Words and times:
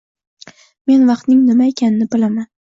Men 0.91 1.05
vaqtning 1.11 1.45
nima 1.51 1.71
ekanini 1.75 2.11
bilaman 2.17 2.53